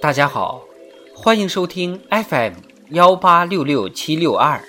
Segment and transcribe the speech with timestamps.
[0.00, 0.62] 大家好，
[1.12, 2.52] 欢迎收听 FM
[2.90, 4.62] 幺八六六七六二。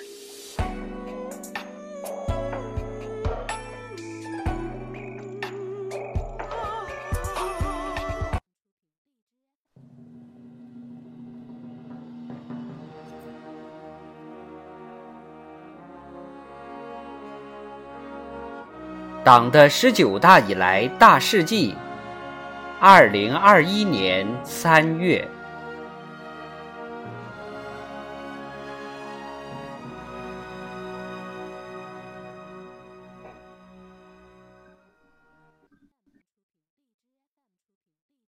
[19.22, 21.76] 党的十九大以来大事记，
[22.82, 25.28] 二零二一年三月。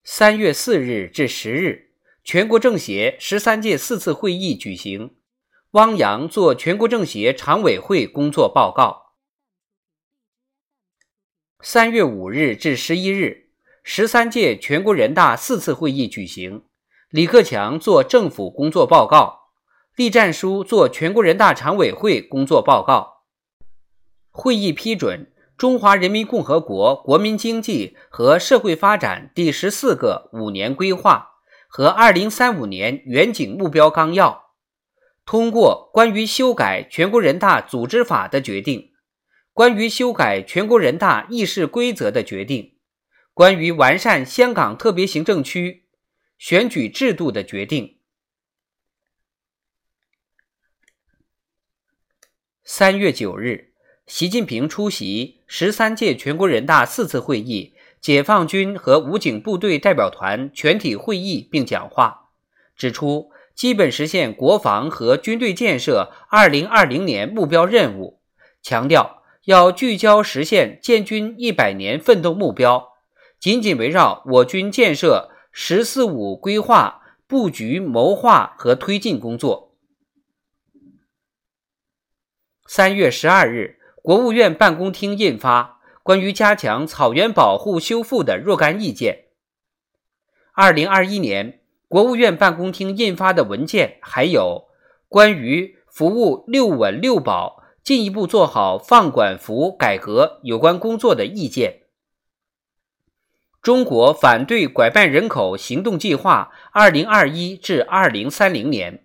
[0.03, 1.93] 三月四日至十日，
[2.25, 5.15] 全国政协十三届四次会议举行，
[5.71, 9.15] 汪洋作全国政协常委会工作报告。
[11.61, 13.40] 三月五日至十一日，
[13.83, 16.65] 十三届全国人大四次会议举行。
[17.11, 19.51] 李克强作政府工作报告，
[19.97, 23.25] 栗战书作全国人大常委会工作报告。
[24.31, 31.31] 会议批准《中华人民共和国国民经济和社会发展第十四个五年规划
[31.69, 34.31] 和二零三五年远景目标纲要》，
[35.27, 38.91] 通过关于修改全国人大组织法的决定。
[39.53, 42.75] 关于修改全国人大议事规则的决定，
[43.33, 45.85] 关于完善香港特别行政区
[46.39, 47.99] 选举制度的决定。
[52.65, 53.73] 三月九日，
[54.07, 62.31] 习近平出席十三届全国人大四次会议解放军和武警部队代表团全体会议并讲话，
[62.77, 68.21] 指出基本实现国防和军队建设二零二零年目标任务，
[68.63, 69.19] 强调。
[69.47, 72.90] 要聚焦实现建军一百年奋斗目标，
[73.41, 79.75] 紧紧围绕我军建设“十四五”规划布局、谋划和推进工作。
[82.67, 89.15] 三月十二日，国务院办公厅印发《关于加强草原保护修复的若干意见》。
[90.53, 94.69] 二零二一年，国务院办公厅印发的文件还有
[95.09, 97.57] 《关于服务六稳六保》。
[97.83, 101.80] 进一步做好放管服改革有关工作的意见。
[103.63, 109.05] 中国反对拐办人口行动计划（二零二一至二零三零年）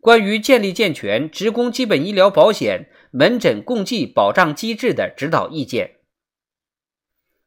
[0.00, 5.96] 关于建立健全职工基本医疗保险门诊共计保障机制的指导意见。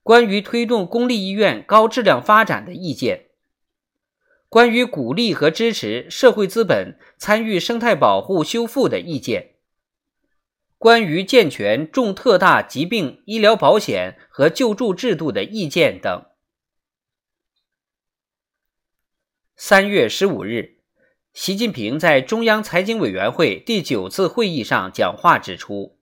[0.02, 3.28] 关于推动公立医院高质量发展的意见。
[4.50, 9.53] 关于鼓励和支持社会资本参与生态保护修复的意见。
[10.84, 16.26] 关于健全重特大疾病医疗保险和救助制度的意见等。
[19.56, 20.80] 三月十五日，
[21.32, 25.98] 习近平在中央财经委员会第九次会议上讲话指出，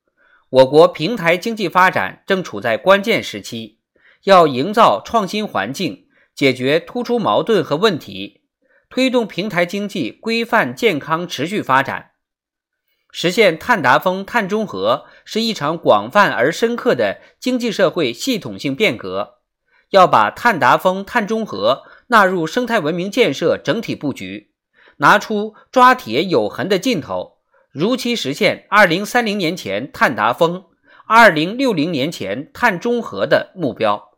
[0.50, 3.78] 我国平台经济发展正处在关键时期，
[4.24, 8.42] 要营造创新环境，解决突出矛盾和问题，
[8.90, 12.11] 推动平台经济规范健康持续发展。
[13.12, 19.40] 实现碳达峰、碳中和是一场广泛而深刻的经济社会系统性变革，
[19.90, 24.54] 要把碳达峰、碳中和纳入生态文明建设整体布局，
[24.98, 27.40] 拿出抓铁有痕的劲头，
[27.72, 30.66] 如期实现二零三零年前碳达峰、
[31.06, 34.10] 二零六零年前碳中和的目标。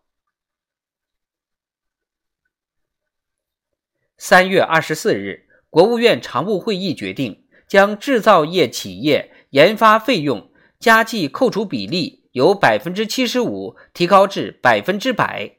[4.17, 7.42] 三月二十四日，国务院常务会议决定。
[7.73, 15.55] 将制造业企业研发费用加计扣除比例由百分之七十五提高至百分之百，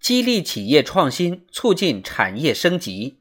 [0.00, 3.20] 激励企业创新，促进产业升级。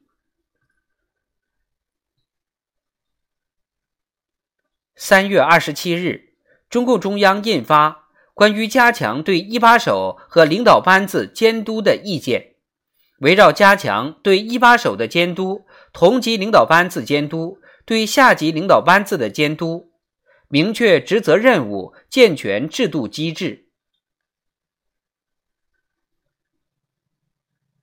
[4.96, 6.30] 三月二十七日，
[6.70, 7.90] 中共中央印发
[8.34, 12.42] 《关于加强对一把手和领导班子监督的意见》，
[13.20, 17.60] 围绕加强对一把手的监督、同级领导班子监督。
[17.88, 19.94] 对下级领导班子的监督，
[20.50, 23.70] 明确职责任务，健全制度机制。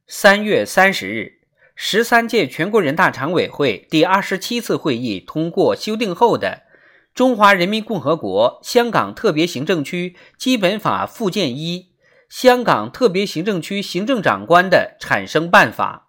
[0.06, 1.40] 三月三十日，
[1.74, 6.64] 十三届全国人大常委会第二十七次会议通过修订后的
[7.14, 11.78] 《中华人民共和国香港特别行政区基本法》附件一
[12.28, 16.00] 《香港特别行政区行政长官的产生办法》。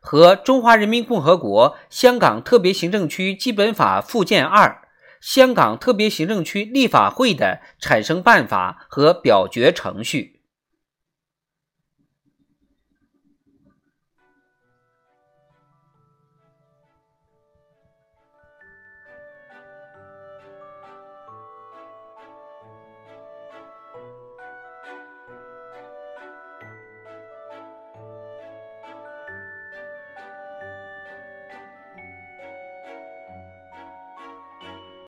[0.00, 4.68] 和《中华人民共和国香港特别行政区基本法》附件二
[5.20, 10.34] 《香港特别行政区立法会的产生办法和表决程序》。